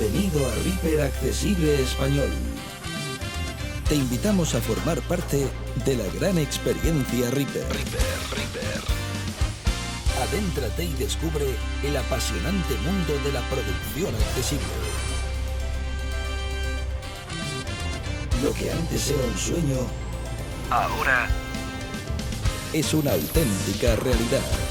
[0.00, 2.30] Bienvenido a Reaper Accesible Español.
[3.86, 5.46] Te invitamos a formar parte
[5.84, 7.64] de la gran experiencia Reaper.
[7.64, 8.00] Reaper,
[8.30, 8.82] Reaper.
[10.26, 11.44] Adéntrate y descubre
[11.84, 14.64] el apasionante mundo de la producción accesible.
[18.42, 19.80] Lo que antes era un sueño,
[20.70, 21.28] ahora
[22.72, 24.69] es una auténtica realidad.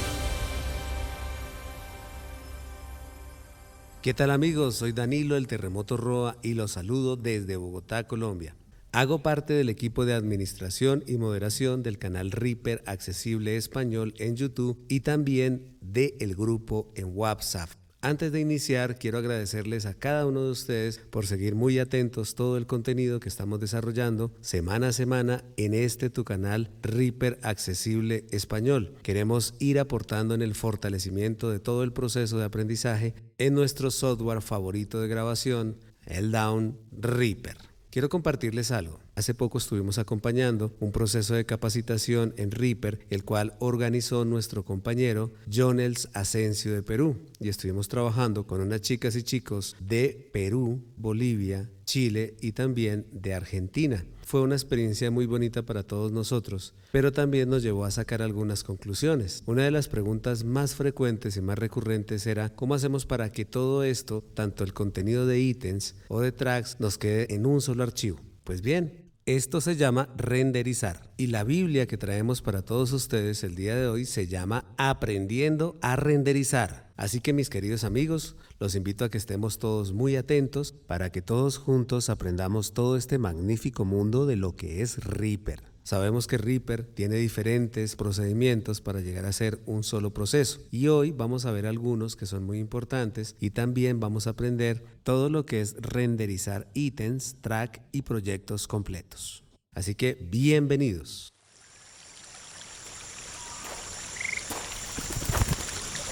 [4.10, 4.74] ¿Qué tal amigos?
[4.74, 8.56] Soy Danilo el Terremoto Roa y los saludo desde Bogotá, Colombia.
[8.92, 14.84] Hago parte del equipo de administración y moderación del canal Reaper Accesible Español en YouTube
[14.90, 17.70] y también del grupo en WhatsApp.
[18.02, 22.56] Antes de iniciar, quiero agradecerles a cada uno de ustedes por seguir muy atentos todo
[22.56, 28.96] el contenido que estamos desarrollando semana a semana en este tu canal Reaper Accesible Español.
[29.04, 34.42] Queremos ir aportando en el fortalecimiento de todo el proceso de aprendizaje en nuestro software
[34.42, 35.76] favorito de grabación,
[36.06, 37.69] el Down Reaper.
[37.92, 39.00] Quiero compartirles algo.
[39.16, 45.32] Hace poco estuvimos acompañando un proceso de capacitación en Reaper, el cual organizó nuestro compañero
[45.52, 47.18] Jonels Asensio de Perú.
[47.40, 53.34] Y estuvimos trabajando con unas chicas y chicos de Perú, Bolivia, Chile y también de
[53.34, 54.06] Argentina.
[54.30, 58.64] Fue una experiencia muy bonita para todos nosotros, pero también nos llevó a sacar algunas
[58.64, 59.42] conclusiones.
[59.48, 63.84] Una de las preguntas más frecuentes y más recurrentes era cómo hacemos para que todo
[63.84, 68.20] esto, tanto el contenido de ítems o de tracks, nos quede en un solo archivo.
[68.44, 73.56] Pues bien, esto se llama renderizar y la Biblia que traemos para todos ustedes el
[73.56, 76.89] día de hoy se llama Aprendiendo a renderizar.
[77.00, 81.22] Así que mis queridos amigos, los invito a que estemos todos muy atentos para que
[81.22, 85.64] todos juntos aprendamos todo este magnífico mundo de lo que es Reaper.
[85.84, 91.12] Sabemos que Reaper tiene diferentes procedimientos para llegar a ser un solo proceso y hoy
[91.12, 95.46] vamos a ver algunos que son muy importantes y también vamos a aprender todo lo
[95.46, 99.46] que es renderizar ítems, track y proyectos completos.
[99.74, 101.32] Así que bienvenidos.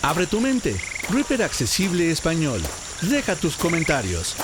[0.07, 0.73] Abre tu mente.
[1.09, 2.61] Reaper Accesible Español.
[3.09, 4.37] Deja tus comentarios.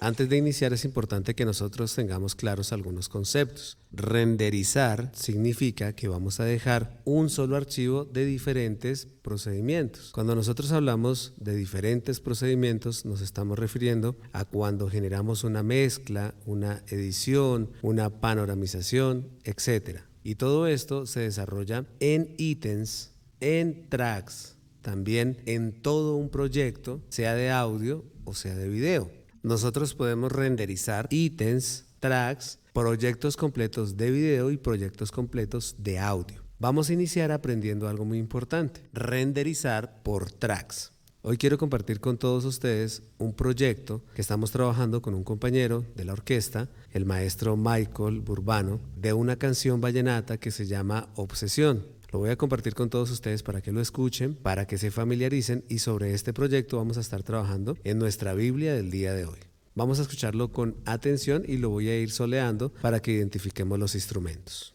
[0.00, 3.78] Antes de iniciar es importante que nosotros tengamos claros algunos conceptos.
[3.92, 10.10] Renderizar significa que vamos a dejar un solo archivo de diferentes procedimientos.
[10.10, 16.82] Cuando nosotros hablamos de diferentes procedimientos nos estamos refiriendo a cuando generamos una mezcla, una
[16.88, 20.00] edición, una panoramización, etc.
[20.24, 27.36] Y todo esto se desarrolla en ítems, en tracks, también en todo un proyecto, sea
[27.36, 34.50] de audio o sea de video nosotros podemos renderizar ítems, tracks, proyectos completos de video
[34.50, 36.42] y proyectos completos de audio.
[36.58, 40.93] Vamos a iniciar aprendiendo algo muy importante, renderizar por tracks.
[41.26, 46.04] Hoy quiero compartir con todos ustedes un proyecto que estamos trabajando con un compañero de
[46.04, 51.86] la orquesta, el maestro Michael Burbano, de una canción vallenata que se llama Obsesión.
[52.12, 55.64] Lo voy a compartir con todos ustedes para que lo escuchen, para que se familiaricen
[55.66, 59.38] y sobre este proyecto vamos a estar trabajando en nuestra Biblia del día de hoy.
[59.74, 63.94] Vamos a escucharlo con atención y lo voy a ir soleando para que identifiquemos los
[63.94, 64.74] instrumentos.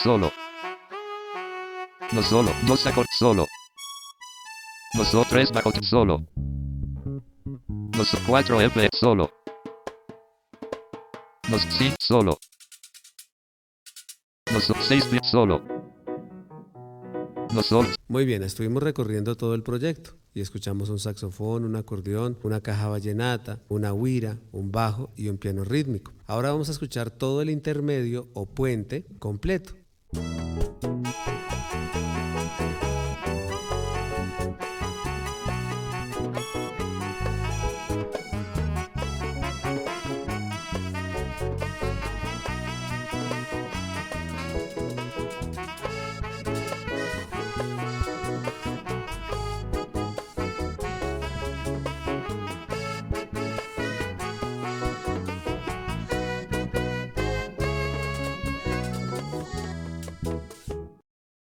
[0.00, 0.30] Solo.
[2.12, 3.46] No solo, dos acordes solo.
[4.94, 6.26] No solo tres bajo solo.
[7.96, 9.30] No solo cuatro F solo.
[11.48, 12.36] No sí solo.
[17.62, 17.88] solo.
[18.08, 22.88] Muy bien, estuvimos recorriendo todo el proyecto y escuchamos un saxofón, un acordeón, una caja
[22.88, 26.12] vallenata, una huira, un bajo y un piano rítmico.
[26.26, 29.74] Ahora vamos a escuchar todo el intermedio o puente completo.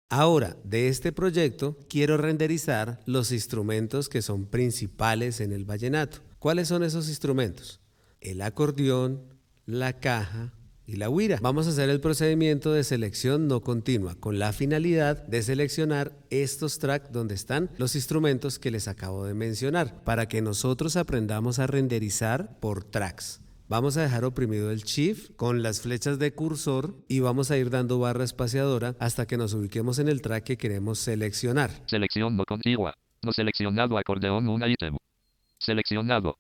[0.10, 6.20] Ahora, de este proyecto quiero renderizar los instrumentos que son principales en el vallenato.
[6.40, 7.82] ¿Cuáles son esos instrumentos?
[8.22, 9.22] El acordeón,
[9.66, 10.54] la caja
[10.86, 11.40] y la huira.
[11.42, 16.80] Vamos a hacer el procedimiento de selección no continua con la finalidad de seleccionar estos
[16.80, 21.68] tracks donde están los instrumentos que les acabo de mencionar para que nosotros aprendamos a
[21.68, 23.42] renderizar por tracks.
[23.70, 27.70] Vamos a dejar oprimido el Shift con las flechas de cursor y vamos a ir
[27.70, 31.72] dando barra espaciadora hasta que nos ubiquemos en el track que queremos seleccionar.
[31.86, 32.96] Selección no contigua.
[33.22, 34.96] No seleccionado acordeón un ítem.
[35.60, 36.38] Seleccionado.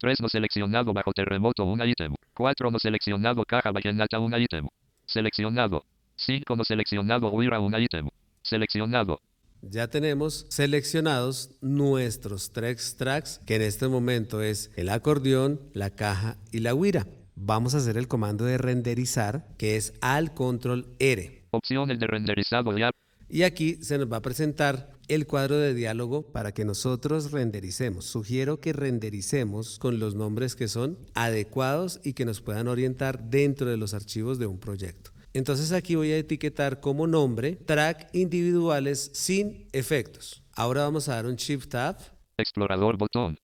[0.00, 2.12] 3 no seleccionado bajo terremoto un ítem.
[2.34, 4.66] 4 no seleccionado caja vallenata un ítem.
[5.06, 5.84] Seleccionado.
[6.16, 8.08] 5 no seleccionado huira un ítem.
[8.42, 9.20] Seleccionado.
[9.62, 16.38] Ya tenemos seleccionados nuestros tres tracks, que en este momento es el acordeón, la caja
[16.52, 17.06] y la huira.
[17.34, 21.44] Vamos a hacer el comando de renderizar, que es al control R.
[21.50, 22.90] Opciones de renderizado ya.
[23.28, 28.04] Y aquí se nos va a presentar el cuadro de diálogo para que nosotros rendericemos.
[28.04, 33.68] Sugiero que rendericemos con los nombres que son adecuados y que nos puedan orientar dentro
[33.68, 35.10] de los archivos de un proyecto.
[35.32, 40.42] Entonces aquí voy a etiquetar como nombre track individuales sin efectos.
[40.54, 41.96] Ahora vamos a dar un Shift Tab.
[42.36, 43.36] Explorador botón.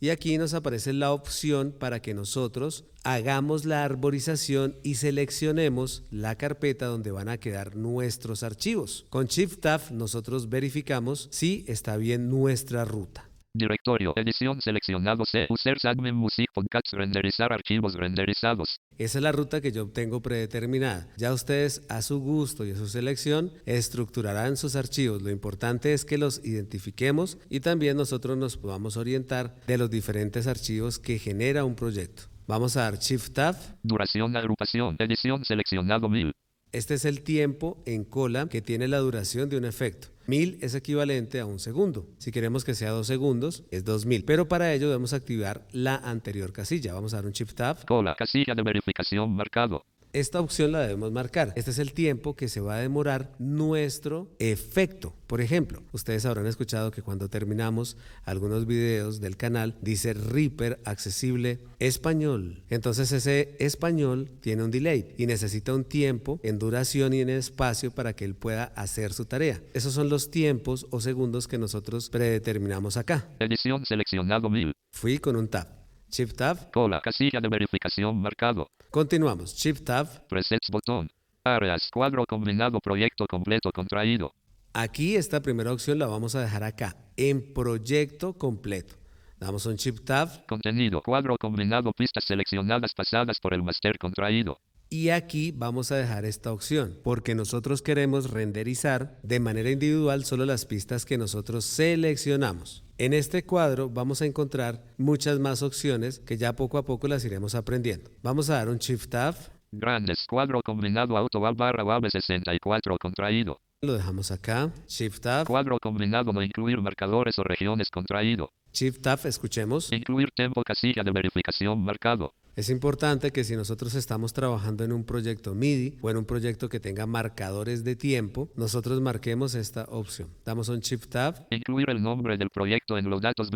[0.00, 6.36] Y aquí nos aparece la opción para que nosotros hagamos la arborización y seleccionemos la
[6.36, 9.06] carpeta donde van a quedar nuestros archivos.
[9.10, 13.31] Con Shift Tab nosotros verificamos si está bien nuestra ruta.
[13.54, 15.46] Directorio, edición seleccionado C.
[15.50, 18.80] Users admin music podcasts renderizar archivos renderizados.
[18.96, 21.06] Esa es la ruta que yo tengo predeterminada.
[21.18, 25.20] Ya ustedes a su gusto y a su selección estructurarán sus archivos.
[25.20, 30.46] Lo importante es que los identifiquemos y también nosotros nos podamos orientar de los diferentes
[30.46, 32.22] archivos que genera un proyecto.
[32.46, 33.56] Vamos a dar Shift Tab.
[33.82, 36.32] Duración agrupación, edición seleccionado 1000.
[36.72, 40.08] Este es el tiempo en cola que tiene la duración de un efecto.
[40.26, 42.06] 1000 es equivalente a un segundo.
[42.18, 44.24] Si queremos que sea dos segundos, es 2000.
[44.24, 46.94] Pero para ello debemos activar la anterior casilla.
[46.94, 47.84] Vamos a dar un Shift Tab.
[47.86, 49.84] Cola, casilla de verificación marcado.
[50.12, 51.54] Esta opción la debemos marcar.
[51.56, 55.14] Este es el tiempo que se va a demorar nuestro efecto.
[55.26, 61.60] Por ejemplo, ustedes habrán escuchado que cuando terminamos algunos videos del canal dice Reaper accesible
[61.78, 62.62] español.
[62.68, 67.90] Entonces ese español tiene un delay y necesita un tiempo en duración y en espacio
[67.90, 69.62] para que él pueda hacer su tarea.
[69.72, 73.28] Esos son los tiempos o segundos que nosotros predeterminamos acá.
[73.38, 74.72] Edición seleccionado 1000.
[74.92, 75.81] Fui con un tab.
[76.12, 76.70] Shift Tab.
[76.70, 78.68] Cola, casilla de verificación marcado.
[78.90, 79.54] Continuamos.
[79.54, 80.28] Shift Tab.
[80.28, 81.10] Presets botón.
[81.42, 84.34] Áreas, cuadro combinado, proyecto completo contraído.
[84.74, 88.94] Aquí esta primera opción la vamos a dejar acá, en proyecto completo.
[89.38, 94.60] Damos un Shift Tab Contenido, cuadro combinado, pistas seleccionadas pasadas por el máster contraído.
[94.92, 100.44] Y aquí vamos a dejar esta opción, porque nosotros queremos renderizar de manera individual solo
[100.44, 102.84] las pistas que nosotros seleccionamos.
[102.98, 107.24] En este cuadro vamos a encontrar muchas más opciones que ya poco a poco las
[107.24, 108.10] iremos aprendiendo.
[108.22, 109.34] Vamos a dar un Shift Tab,
[109.74, 113.62] Grandes, cuadro combinado auto barra val 64 contraído.
[113.80, 118.50] lo dejamos acá, Shift Tab, Cuadro combinado no incluir marcadores o regiones contraído.
[118.74, 119.90] Shift Tab, escuchemos.
[119.90, 122.34] Incluir tiempo casilla de verificación marcado.
[122.54, 126.68] Es importante que si nosotros estamos trabajando en un proyecto MIDI o en un proyecto
[126.68, 130.28] que tenga marcadores de tiempo, nosotros marquemos esta opción.
[130.44, 131.46] Damos un Shift Tab.
[131.50, 133.50] Incluir el nombre del proyecto en los datos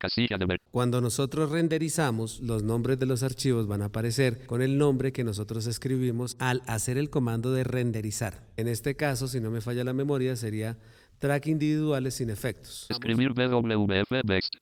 [0.00, 0.60] casilla de ver.
[0.70, 5.24] Cuando nosotros renderizamos, los nombres de los archivos van a aparecer con el nombre que
[5.24, 8.46] nosotros escribimos al hacer el comando de renderizar.
[8.56, 10.78] En este caso, si no me falla la memoria, sería
[11.18, 12.86] track individuales sin efectos.
[12.90, 13.32] Escribir.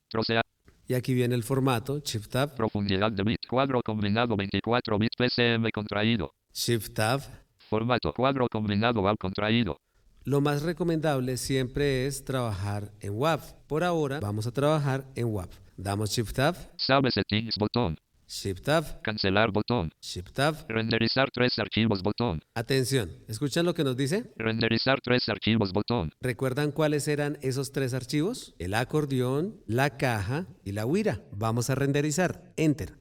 [0.09, 0.43] Trocea.
[0.89, 3.41] Y aquí viene el formato, Shift Tab, Profundidad de bit.
[3.49, 6.33] Cuadro combinado 24 bit PCM contraído.
[6.53, 7.21] Shift Tab.
[7.69, 8.13] Formato.
[8.13, 9.79] Cuadro combinado val contraído.
[10.25, 13.41] Lo más recomendable siempre es trabajar en WAV.
[13.67, 15.49] Por ahora vamos a trabajar en WAV.
[15.77, 17.97] Damos Shift Tab, Save settings botón.
[18.33, 19.93] Shift Tab, Cancelar botón.
[20.01, 20.65] Shift Tab.
[20.67, 22.43] Renderizar tres archivos botón.
[22.55, 24.33] Atención, ¿escuchan lo que nos dice?
[24.37, 26.15] Renderizar tres archivos botón.
[26.23, 28.55] ¿Recuerdan cuáles eran esos tres archivos?
[28.59, 31.21] El acordeón, la caja y la huira.
[31.31, 32.43] Vamos a renderizar.
[32.57, 32.95] Enter.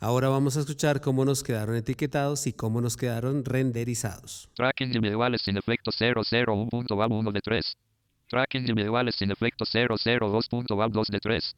[0.00, 4.50] Ahora vamos a escuchar cómo nos quedaron etiquetados y cómo nos quedaron renderizados.
[4.56, 7.76] Track individuales sin efecto 001.val 1 de 3.
[8.26, 11.56] Track individuales sin efecto 002.val 2 de 3.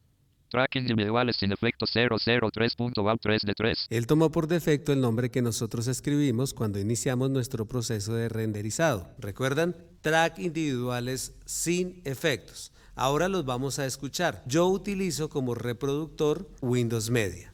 [0.49, 3.87] Track individuales sin efecto 003.val 3 de 3.
[3.91, 9.09] Él tomó por defecto el nombre que nosotros escribimos cuando iniciamos nuestro proceso de renderizado.
[9.19, 9.77] ¿Recuerdan?
[10.03, 12.73] Track individuales sin efectos.
[12.95, 14.43] Ahora los vamos a escuchar.
[14.47, 17.54] Yo utilizo como reproductor Windows Media.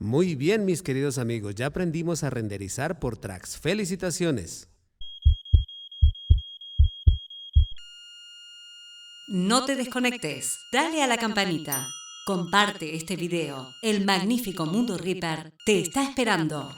[0.00, 3.58] Muy bien, mis queridos amigos, ya aprendimos a renderizar por tracks.
[3.58, 4.68] Felicitaciones.
[9.26, 11.84] No te desconectes, dale a la campanita.
[12.24, 13.66] Comparte este video.
[13.82, 16.70] El magnífico Mundo Reaper te está esperando.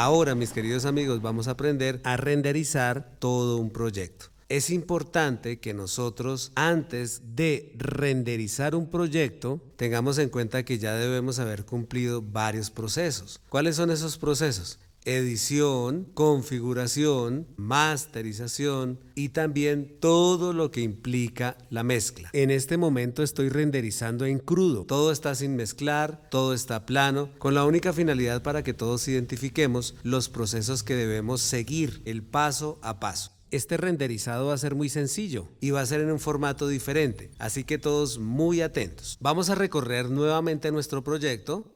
[0.00, 4.26] Ahora, mis queridos amigos, vamos a aprender a renderizar todo un proyecto.
[4.48, 11.40] Es importante que nosotros, antes de renderizar un proyecto, tengamos en cuenta que ya debemos
[11.40, 13.40] haber cumplido varios procesos.
[13.48, 14.78] ¿Cuáles son esos procesos?
[15.08, 22.28] Edición, configuración, masterización y también todo lo que implica la mezcla.
[22.34, 24.84] En este momento estoy renderizando en crudo.
[24.84, 29.94] Todo está sin mezclar, todo está plano, con la única finalidad para que todos identifiquemos
[30.02, 33.32] los procesos que debemos seguir, el paso a paso.
[33.50, 37.30] Este renderizado va a ser muy sencillo y va a ser en un formato diferente,
[37.38, 39.16] así que todos muy atentos.
[39.20, 41.74] Vamos a recorrer nuevamente nuestro proyecto.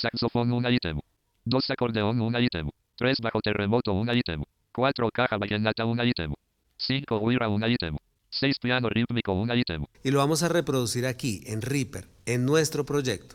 [0.00, 0.64] Saxofón, un.
[1.50, 2.70] Dos acordeón, un ítem.
[2.94, 4.40] Tres bajo terremoto, un ítem.
[4.72, 6.32] Cuatro caja vallenata, un ítem.
[6.76, 7.96] Cinco huira, un ítem.
[8.28, 9.84] Seis piano rítmico, un ítem.
[10.04, 13.34] Y lo vamos a reproducir aquí, en Reaper, en nuestro proyecto.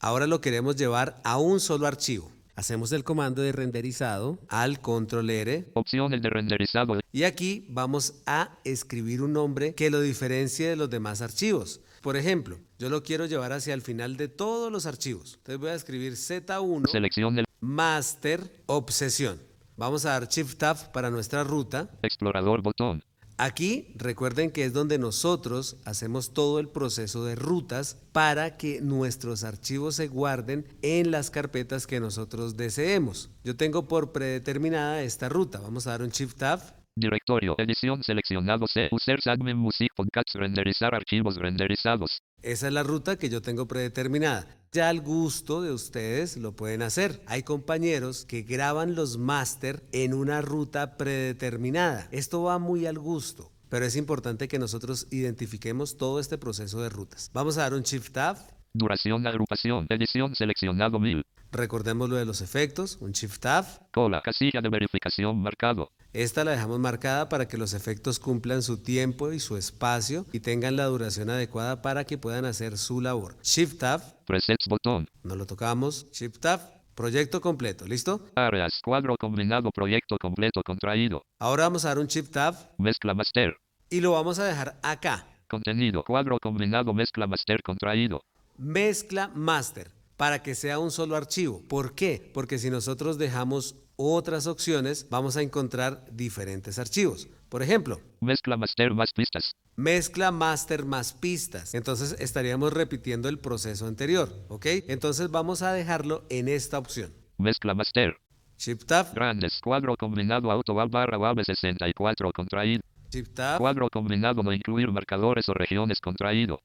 [0.00, 2.33] Ahora lo queremos llevar a un solo archivo.
[2.56, 5.70] Hacemos el comando de renderizado al control R.
[5.74, 7.00] Opciones de renderizado.
[7.12, 11.80] Y aquí vamos a escribir un nombre que lo diferencie de los demás archivos.
[12.00, 15.34] Por ejemplo, yo lo quiero llevar hacia el final de todos los archivos.
[15.38, 16.88] Entonces voy a escribir Z1.
[16.90, 19.40] Selección del Master Obsesión.
[19.76, 21.90] Vamos a dar Shift Tab para nuestra ruta.
[22.02, 23.02] explorador botón.
[23.36, 29.42] Aquí recuerden que es donde nosotros hacemos todo el proceso de rutas para que nuestros
[29.42, 33.30] archivos se guarden en las carpetas que nosotros deseemos.
[33.42, 35.58] Yo tengo por predeterminada esta ruta.
[35.60, 36.60] Vamos a dar un Shift Tab.
[36.96, 37.56] Directorio.
[37.58, 38.88] Edición seleccionado C.
[38.92, 42.20] Users admin music podcasts renderizar archivos renderizados.
[42.44, 44.46] Esa es la ruta que yo tengo predeterminada.
[44.70, 47.22] Ya al gusto de ustedes lo pueden hacer.
[47.26, 52.06] Hay compañeros que graban los máster en una ruta predeterminada.
[52.10, 56.90] Esto va muy al gusto, pero es importante que nosotros identifiquemos todo este proceso de
[56.90, 57.30] rutas.
[57.32, 58.36] Vamos a dar un Shift Tab.
[58.74, 59.86] Duración agrupación.
[59.88, 61.22] Edición seleccionado 1000.
[61.50, 63.64] Recordemos lo de los efectos, un Shift Tab.
[63.90, 64.20] Cola.
[64.20, 65.92] Casilla de verificación marcado.
[66.14, 70.38] Esta la dejamos marcada para que los efectos cumplan su tiempo y su espacio y
[70.38, 73.36] tengan la duración adecuada para que puedan hacer su labor.
[73.42, 75.08] Shift Tab, Presets botón.
[75.24, 76.06] no lo tocamos.
[76.12, 76.60] Shift Tab,
[76.94, 78.24] proyecto completo, ¿listo?
[78.36, 78.80] Áreas.
[78.84, 79.70] Cuadro combinado.
[79.74, 81.22] Proyecto completo contraído.
[81.40, 83.56] Ahora vamos a dar un Shift Tab Mezcla master.
[83.90, 85.26] y lo vamos a dejar acá.
[85.48, 86.04] Contenido.
[86.04, 86.94] Cuadro combinado.
[86.94, 88.20] Mezcla master contraído.
[88.56, 91.60] Mezcla Master para que sea un solo archivo.
[91.68, 92.30] ¿Por qué?
[92.32, 97.28] Porque si nosotros dejamos otras opciones, vamos a encontrar diferentes archivos.
[97.48, 99.52] Por ejemplo, Mezcla master más pistas.
[99.76, 101.74] mezcla master más pistas.
[101.74, 104.66] Entonces estaríamos repitiendo el proceso anterior, ¿ok?
[104.88, 107.12] Entonces vamos a dejarlo en esta opción.
[107.38, 108.16] Mezcla master.
[108.58, 109.60] Shift Tab, Grandes.
[109.62, 110.50] Cuadro combinado.
[110.50, 112.82] Auto barra wave 64 contraído.
[113.10, 114.42] Shift Tab, Cuadro combinado.
[114.42, 116.60] No incluir marcadores o regiones contraído.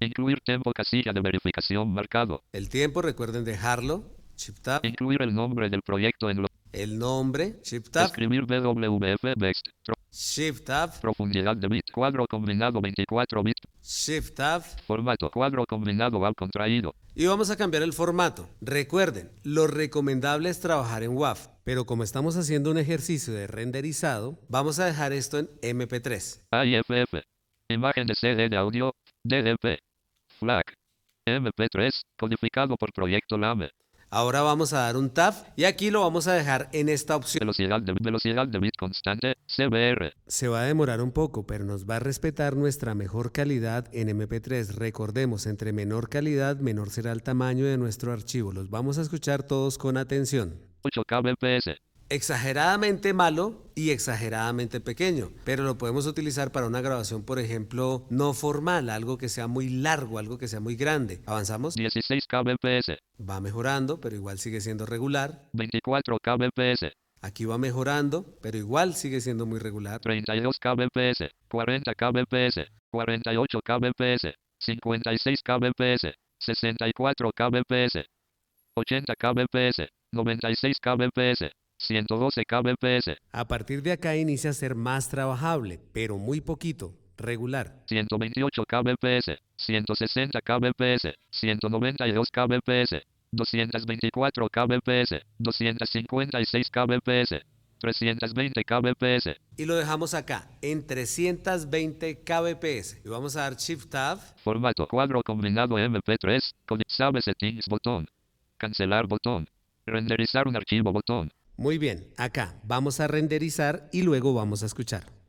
[0.00, 2.42] Incluir tiempo casilla de verificación marcado.
[2.52, 4.04] el tiempo, recuerden dejarlo.
[4.42, 6.48] Shift Tab, Incluir el nombre del proyecto en lo.
[6.72, 7.60] el nombre.
[7.62, 9.68] Shift Tab, Escribir Next.
[9.84, 11.84] Tro- Shift Tab, Profundidad de bit.
[11.92, 13.56] Cuadro combinado 24 bit.
[13.82, 14.62] Shift Tab.
[14.86, 15.30] Formato.
[15.30, 16.94] Cuadro combinado val contraído.
[17.14, 18.48] Y vamos a cambiar el formato.
[18.60, 24.38] Recuerden, lo recomendable es trabajar en WAV, pero como estamos haciendo un ejercicio de renderizado,
[24.48, 26.40] vamos a dejar esto en MP3.
[26.50, 27.22] AIFF.
[27.70, 28.92] Imagen de CD de audio.
[29.24, 29.78] DDP.
[30.40, 30.74] FLAC.
[31.28, 31.90] MP3.
[32.18, 33.70] Codificado por proyecto LAME.
[34.14, 37.40] Ahora vamos a dar un tab y aquí lo vamos a dejar en esta opción.
[37.40, 39.36] Velocidad de, velocidad de bit constante.
[39.46, 40.12] CBR.
[40.26, 44.10] Se va a demorar un poco, pero nos va a respetar nuestra mejor calidad en
[44.10, 44.74] MP3.
[44.74, 48.52] Recordemos, entre menor calidad, menor será el tamaño de nuestro archivo.
[48.52, 50.60] Los vamos a escuchar todos con atención.
[50.82, 51.91] 8 kbps.
[52.12, 58.34] Exageradamente malo y exageradamente pequeño, pero lo podemos utilizar para una grabación, por ejemplo, no
[58.34, 61.22] formal, algo que sea muy largo, algo que sea muy grande.
[61.24, 62.98] Avanzamos, 16 kbps.
[63.18, 65.48] va mejorando, pero igual sigue siendo regular.
[65.54, 66.92] 24 kbps.
[67.22, 70.00] Aquí va mejorando, pero igual sigue siendo muy regular.
[70.00, 71.30] 32 kbps.
[71.48, 72.66] 40 kbps.
[72.90, 74.34] 48 kbps.
[74.58, 76.12] 56 kbps.
[76.40, 78.04] 64 kbps.
[78.74, 79.88] 80 kbps.
[80.12, 81.52] 96 kbps.
[81.86, 83.16] 112 kbps.
[83.32, 87.82] A partir de acá inicia a ser más trabajable, pero muy poquito, regular.
[87.86, 89.38] 128 kbps.
[89.56, 91.14] 160 kbps.
[91.30, 93.02] 192 kbps.
[93.32, 97.40] 224 kbps, 256 kbps,
[97.78, 99.36] 320 kbps.
[99.56, 103.00] Y lo dejamos acá, en 320 kbps.
[103.04, 104.18] Y vamos a dar Shift Tab.
[104.44, 108.06] Formato cuadro combinado MP3, con Save Settings botón.
[108.58, 109.48] Cancelar botón.
[109.86, 111.32] Renderizar un archivo botón.
[111.62, 115.21] Muy bien, acá vamos a renderizar y luego vamos a escuchar.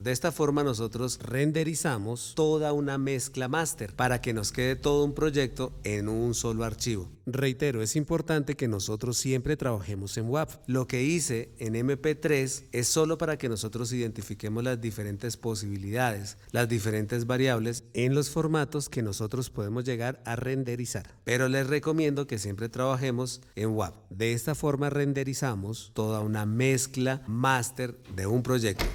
[0.00, 5.12] De esta forma nosotros renderizamos toda una mezcla master para que nos quede todo un
[5.12, 7.10] proyecto en un solo archivo.
[7.26, 10.58] Reitero, es importante que nosotros siempre trabajemos en WAV.
[10.66, 16.66] Lo que hice en MP3 es solo para que nosotros identifiquemos las diferentes posibilidades, las
[16.66, 21.14] diferentes variables en los formatos que nosotros podemos llegar a renderizar.
[21.24, 23.92] Pero les recomiendo que siempre trabajemos en WAV.
[24.08, 28.86] De esta forma renderizamos toda una mezcla master de un proyecto.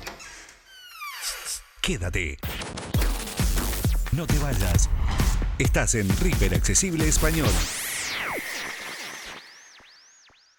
[1.86, 2.40] Quédate.
[4.12, 4.90] No te vayas.
[5.60, 7.52] Estás en Reaper Accesible Español.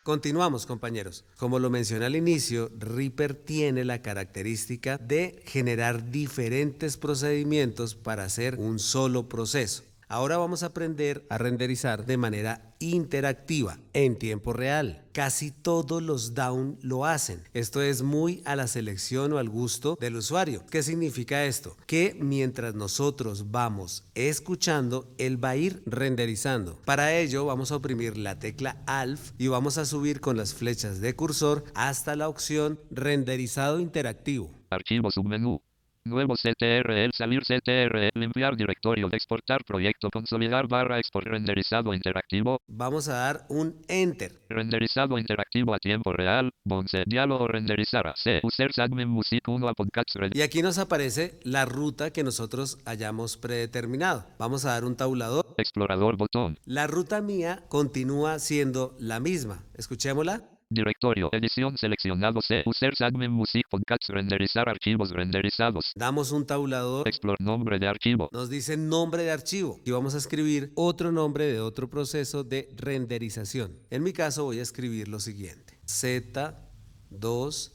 [0.05, 1.25] Continuamos, compañeros.
[1.37, 8.55] Como lo mencioné al inicio, Reaper tiene la característica de generar diferentes procedimientos para hacer
[8.61, 9.83] un solo proceso.
[10.09, 15.05] Ahora vamos a aprender a renderizar de manera interactiva en tiempo real.
[15.11, 17.43] Casi todos los down lo hacen.
[17.55, 20.65] Esto es muy a la selección o al gusto del usuario.
[20.71, 21.77] ¿Qué significa esto?
[21.87, 26.81] Que mientras nosotros vamos escuchando, él va a ir renderizando.
[26.85, 31.01] Para ello vamos a oprimir la tecla ALF y vamos a subir con las flechas
[31.01, 34.53] de cursor hasta la opción renderizado interactivo.
[34.71, 35.61] Archivo submenú.
[36.07, 43.15] Nuevo CTRL, salir CTRL, limpiar directorio, exportar proyecto, consolidar barra export renderizado interactivo, Vamos a
[43.15, 44.41] dar un enter.
[44.49, 49.75] renderizado interactivo a tiempo real, Bonce, diálogo renderizar a C, users admin music 1 a
[49.75, 54.27] podcast Y aquí nos aparece la ruta que nosotros hayamos predeterminado.
[54.39, 55.45] Vamos a dar un tabulador.
[55.59, 59.65] explorador botón, La ruta mía continúa siendo la misma.
[59.75, 60.56] Escuchémosla.
[60.69, 67.07] Directorio, edición seleccionado C, users admin music podcast renderizar archivos renderizados, Damos un tabulador.
[67.07, 71.45] explore nombre de archivo, Nos dice nombre de archivo y vamos a escribir otro nombre
[71.47, 73.79] de otro proceso de renderización.
[73.91, 75.79] En mi caso voy a escribir lo siguiente.
[75.87, 77.73] Z2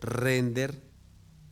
[0.00, 0.82] render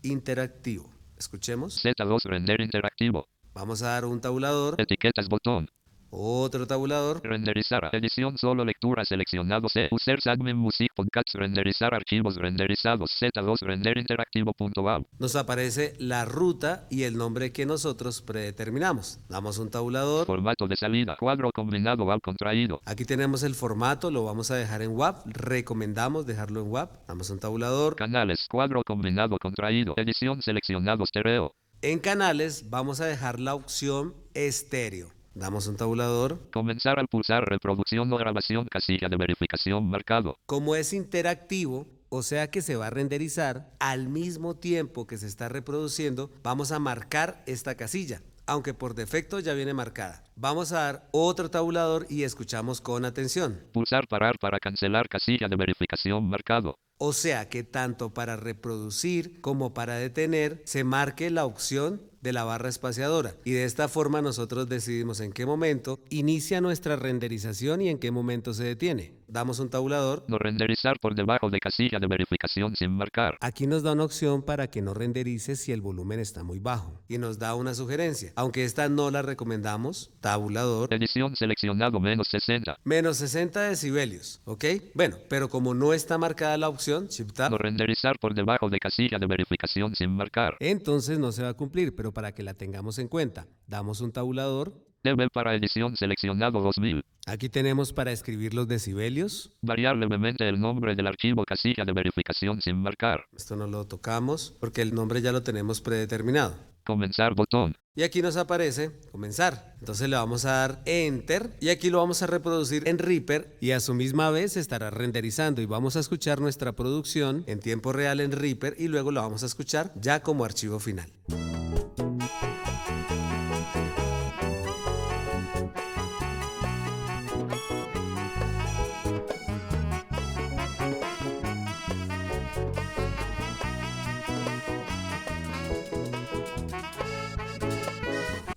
[0.03, 0.91] interactivo.
[1.17, 1.85] Escuchemos.
[1.85, 5.69] Z2 render interactivo, Vamos a dar un tabulador, etiquetas botón,
[6.13, 7.21] otro tabulador.
[7.25, 13.97] renderizar edición solo lectura seleccionado C, users admin music podcast renderizar archivos renderizados Z2 render
[13.97, 19.21] interactivo.aw, Nos aparece la ruta y el nombre que nosotros predeterminamos.
[19.29, 20.27] Damos un tabulador.
[20.27, 24.83] formato de salida, cuadro combinado WAV contraído, Aquí tenemos el formato, lo vamos a dejar
[24.83, 25.23] en WAV.
[25.25, 26.91] Recomendamos dejarlo en WAV.
[27.09, 27.97] Damos un tabulador.
[27.97, 35.11] canales, cuadro combinado contraído, edición seleccionado stereo, En canales vamos a dejar la opción estéreo.
[35.35, 36.51] Damos un tabulador.
[36.53, 42.51] comenzar al pulsar reproducción o grabación casilla de verificación marcado, Como es interactivo, o sea
[42.51, 47.43] que se va a renderizar al mismo tiempo que se está reproduciendo, vamos a marcar
[47.47, 50.23] esta casilla, aunque por defecto ya viene marcada.
[50.37, 53.59] Vamos a dar otro tabulador y escuchamos con atención.
[53.73, 59.73] pulsar parar para cancelar casilla de verificación marcado, O sea que tanto para reproducir como
[59.73, 64.69] para detener se marque la opción de la barra espaciadora y de esta forma nosotros
[64.69, 69.15] decidimos en qué momento inicia nuestra renderización y en qué momento se detiene.
[69.27, 70.25] Damos un tabulador.
[70.29, 74.43] no renderizar por debajo de casilla de verificación sin marcar, Aquí nos da una opción
[74.43, 78.33] para que no renderice si el volumen está muy bajo y nos da una sugerencia.
[78.37, 84.65] Aunque esta no la recomendamos, tabulador edición seleccionado menos 60, menos 60 decibelios, ¿ok?
[84.95, 88.79] Bueno, pero como no está marcada la opción, Shift Tab, no renderizar por debajo de
[88.79, 92.55] casilla de verificación sin marcar, entonces no se va a cumplir, pero para que la
[92.55, 94.73] tengamos en cuenta, damos un tabulador.
[95.05, 99.53] debe para edición seleccionado 2000, Aquí tenemos para escribir los decibelios.
[99.63, 104.55] variar levemente el nombre del archivo casilla de verificación sin marcar, Esto no lo tocamos
[104.61, 106.55] porque el nombre ya lo tenemos predeterminado.
[106.85, 109.75] comenzar botón, Y aquí nos aparece comenzar.
[109.81, 113.73] Entonces le vamos a dar enter y aquí lo vamos a reproducir en Reaper y
[113.73, 118.21] a su misma vez estará renderizando y vamos a escuchar nuestra producción en tiempo real
[118.21, 121.13] en Reaper y luego lo vamos a escuchar ya como archivo final.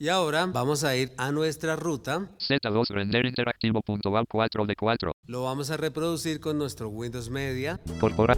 [0.06, 2.30] Y ahora vamos a ir a nuestra ruta.
[2.38, 5.12] Z2 render interactivo punto 4 de 4.
[5.26, 7.80] Lo vamos a reproducir con nuestro Windows Media.
[8.00, 8.38] Corpora.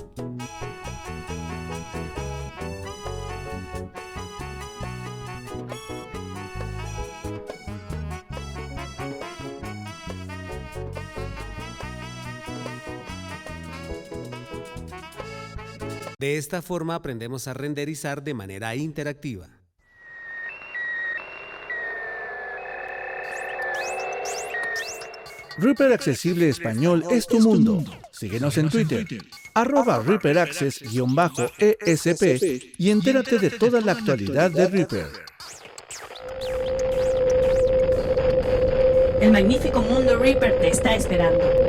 [16.17, 19.49] De esta forma aprendemos a renderizar de manera interactiva.
[25.59, 27.83] Reaper Accesible Español es tu mundo.
[28.11, 29.07] Síguenos en Twitter,
[29.55, 30.83] arroba Reaper Access-ESP
[32.77, 35.07] y entérate de toda la actualidad de Reaper.
[39.19, 41.66] El magnífico mundo Reaper te está esperando.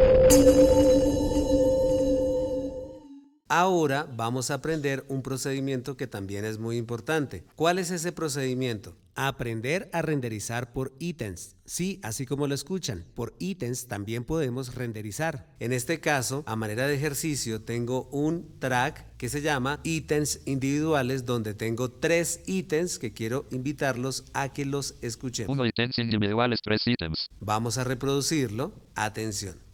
[3.50, 7.44] Ahora vamos a aprender un procedimiento que también es muy importante.
[7.56, 8.94] ¿Cuál es ese procedimiento?
[9.14, 11.56] Aprender a renderizar por ítems.
[11.64, 15.48] Sí, así como lo escuchan, por ítems también podemos renderizar.
[15.60, 21.24] En este caso, a manera de ejercicio, tengo un track que se llama ítems individuales
[21.24, 25.46] donde tengo tres ítems que quiero invitarlos a que los escuchen.
[25.48, 27.28] Uno ítems individuales, tres ítems.
[27.40, 28.74] Vamos a reproducirlo.
[28.94, 29.67] Atención.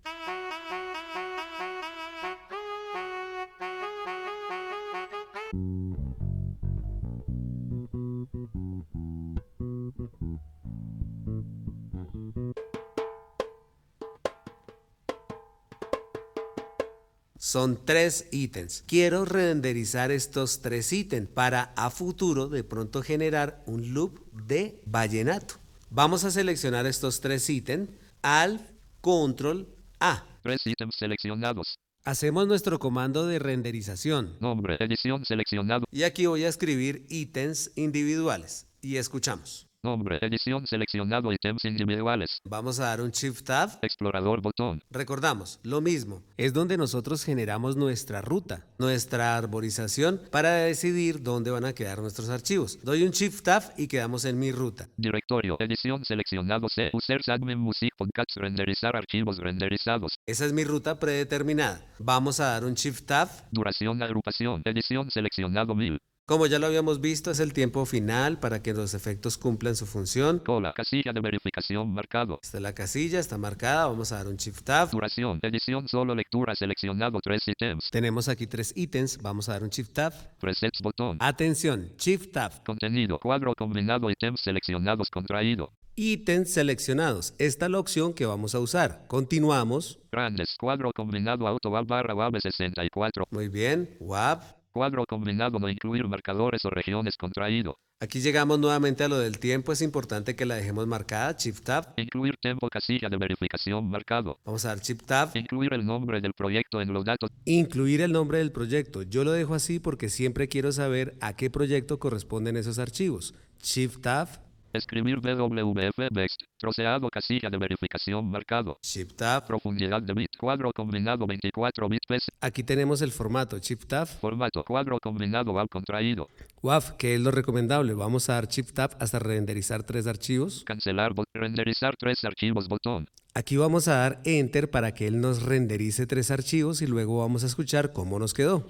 [17.54, 18.82] Son tres ítems.
[18.86, 25.54] Quiero renderizar estos tres ítems para a futuro de pronto generar un loop de vallenato.
[25.88, 27.90] Vamos a seleccionar estos tres ítems.
[28.22, 28.60] Alt,
[29.00, 29.68] Control,
[30.00, 30.26] A.
[30.42, 31.76] Tres ítems seleccionados.
[32.06, 34.36] Hacemos nuestro comando de renderización.
[34.38, 35.86] Nombre, edición seleccionado.
[35.90, 38.68] Y aquí voy a escribir ítems individuales.
[38.82, 39.66] Y escuchamos.
[39.84, 42.40] Nombre, edición seleccionado, ítems individuales.
[42.48, 43.68] Vamos a dar un Shift Tab.
[43.82, 44.82] Explorador botón.
[44.90, 46.22] Recordamos, lo mismo.
[46.38, 52.30] Es donde nosotros generamos nuestra ruta, nuestra arborización para decidir dónde van a quedar nuestros
[52.30, 52.78] archivos.
[52.82, 54.88] Doy un Shift Tab y quedamos en mi ruta.
[54.96, 56.88] Directorio, edición seleccionado C.
[56.94, 60.14] Users admin music podcasts renderizar archivos renderizados.
[60.24, 61.84] Esa es mi ruta predeterminada.
[61.98, 63.28] Vamos a dar un Shift Tab.
[63.50, 65.98] Duración, agrupación, edición seleccionado 1000.
[66.26, 69.84] Como ya lo habíamos visto, es el tiempo final para que los efectos cumplan su
[69.84, 70.38] función.
[70.38, 72.38] Cola, casilla de verificación marcado.
[72.42, 74.90] Esta es la casilla, está marcada, vamos a dar un Shift Tab.
[74.90, 77.90] Duración, edición solo lectura seleccionado tres ítems.
[77.90, 80.14] Tenemos aquí tres ítems, vamos a dar un Shift Tab.
[80.40, 81.18] Presets botón.
[81.20, 82.64] Atención, Shift Tab.
[82.64, 85.74] Contenido, cuadro combinado, ítems seleccionados contraído.
[85.94, 87.34] Ítems seleccionados.
[87.38, 89.04] Esta es la opción que vamos a usar.
[89.08, 90.00] Continuamos.
[90.10, 93.26] Grandes, cuadro combinado auto barra WAV 64.
[93.30, 93.94] Muy bien.
[94.00, 94.63] WAV.
[94.74, 97.78] Cuadro combinado no incluir marcadores o regiones contraído.
[98.00, 99.72] Aquí llegamos nuevamente a lo del tiempo.
[99.72, 101.36] Es importante que la dejemos marcada.
[101.38, 101.94] Shift Tab.
[101.96, 104.40] Incluir tiempo casilla de verificación marcado.
[104.44, 105.30] Vamos a dar Shift Tab.
[105.36, 107.30] Incluir el nombre del proyecto en los datos.
[107.44, 109.02] Incluir el nombre del proyecto.
[109.02, 113.32] Yo lo dejo así porque siempre quiero saber a qué proyecto corresponden esos archivos.
[113.62, 114.28] Shift Tab.
[114.74, 116.42] Escribir Next.
[116.58, 118.78] Troceado casilla de verificación marcado.
[118.82, 119.46] Shift Tab.
[119.46, 120.36] Profundidad de bit.
[120.36, 122.26] Cuadro combinado 24 bits.
[122.40, 124.08] Aquí tenemos el formato Shift Tab.
[124.08, 124.64] Formato.
[124.64, 126.28] Cuadro combinado WAV contraído.
[126.62, 127.94] WAV, que es lo recomendable.
[127.94, 130.64] Vamos a dar Shift Tab hasta renderizar tres archivos.
[130.64, 131.12] Cancelar.
[131.32, 133.06] Renderizar tres archivos botón.
[133.34, 137.44] Aquí vamos a dar Enter para que él nos renderice tres archivos y luego vamos
[137.44, 138.66] a escuchar cómo nos quedó.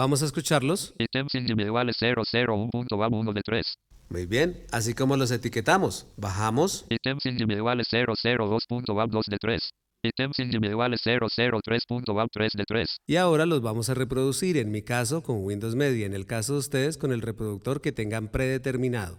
[0.00, 0.94] Vamos a escucharlos.
[0.98, 3.74] Ítems individuales 001.WAV 1 de 3.
[4.08, 6.06] Muy bien, así como los etiquetamos.
[6.16, 6.86] Bajamos.
[6.88, 9.70] Ítems individuales 002.WAV 2 de 3.
[10.02, 12.96] Ítems individuales 003.WAV 3 de 3.
[13.06, 16.54] Y ahora los vamos a reproducir, en mi caso con Windows Media, en el caso
[16.54, 19.18] de ustedes con el reproductor que tengan predeterminado.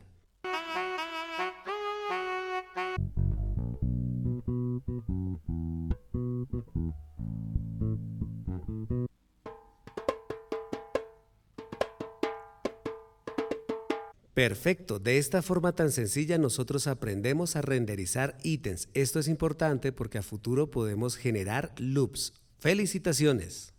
[14.33, 18.87] Perfecto, de esta forma tan sencilla nosotros aprendemos a renderizar ítems.
[18.93, 22.33] Esto es importante porque a futuro podemos generar loops.
[22.59, 23.73] Felicitaciones.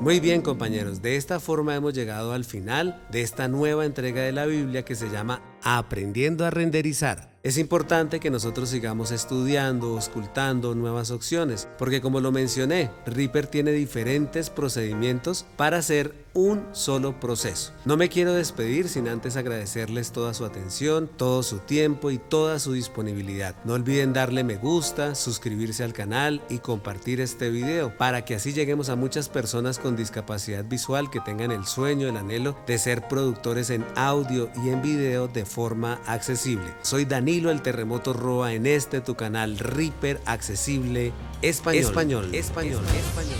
[0.00, 4.32] Muy bien compañeros, de esta forma hemos llegado al final de esta nueva entrega de
[4.32, 7.35] la Biblia que se llama aprendiendo a renderizar.
[7.46, 13.70] Es importante que nosotros sigamos estudiando, ocultando nuevas opciones, porque como lo mencioné, Reaper tiene
[13.70, 17.72] diferentes procedimientos para hacer un solo proceso.
[17.86, 22.58] No me quiero despedir sin antes agradecerles toda su atención, todo su tiempo y toda
[22.58, 23.54] su disponibilidad.
[23.64, 28.52] No olviden darle me gusta, suscribirse al canal y compartir este video para que así
[28.52, 33.08] lleguemos a muchas personas con discapacidad visual que tengan el sueño, el anhelo de ser
[33.08, 36.66] productores en audio y en video de forma accesible.
[36.82, 41.84] Soy Daniel el Terremoto Roa en este tu canal Reaper Accesible Español.
[41.84, 42.34] Español.
[42.34, 42.84] Español.
[42.86, 43.38] Español.